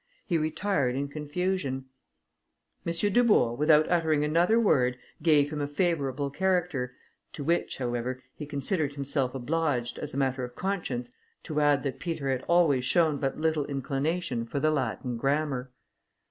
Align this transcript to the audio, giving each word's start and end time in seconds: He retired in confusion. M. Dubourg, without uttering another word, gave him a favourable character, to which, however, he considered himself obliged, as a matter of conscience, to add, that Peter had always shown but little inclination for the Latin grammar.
He 0.25 0.35
retired 0.39 0.95
in 0.95 1.09
confusion. 1.09 1.85
M. 2.87 2.91
Dubourg, 3.13 3.59
without 3.59 3.87
uttering 3.87 4.23
another 4.23 4.59
word, 4.59 4.97
gave 5.21 5.51
him 5.51 5.61
a 5.61 5.67
favourable 5.67 6.31
character, 6.31 6.95
to 7.33 7.43
which, 7.43 7.77
however, 7.77 8.19
he 8.35 8.47
considered 8.47 8.93
himself 8.95 9.35
obliged, 9.35 9.99
as 9.99 10.15
a 10.15 10.17
matter 10.17 10.43
of 10.43 10.55
conscience, 10.55 11.11
to 11.43 11.61
add, 11.61 11.83
that 11.83 11.99
Peter 11.99 12.31
had 12.31 12.41
always 12.47 12.83
shown 12.83 13.17
but 13.17 13.37
little 13.37 13.67
inclination 13.67 14.43
for 14.43 14.59
the 14.59 14.71
Latin 14.71 15.17
grammar. 15.17 15.69